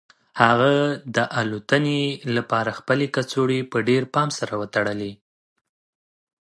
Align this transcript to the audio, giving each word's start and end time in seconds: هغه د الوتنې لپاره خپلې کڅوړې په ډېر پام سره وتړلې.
هغه 0.43 0.73
د 1.15 1.17
الوتنې 1.39 2.01
لپاره 2.35 2.69
خپلې 2.79 3.05
کڅوړې 3.15 3.59
په 3.71 3.77
ډېر 3.89 4.03
پام 4.13 4.29
سره 4.39 4.53
وتړلې. 4.61 5.13